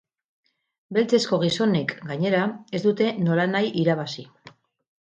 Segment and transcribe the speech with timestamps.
[0.97, 2.41] Beltzezko gizonek, gainera,
[2.81, 4.31] ez dute nolanahi irabazi.